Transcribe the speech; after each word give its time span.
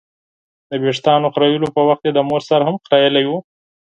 د 0.69 0.71
ویښتانو 0.83 1.27
خریلو 1.35 1.67
په 1.75 1.81
وخت 1.87 2.03
یې 2.07 2.11
د 2.15 2.19
مور 2.29 2.41
سر 2.49 2.61
هم 2.67 2.75
خرېیلی 2.87 3.25
و. 3.27 3.31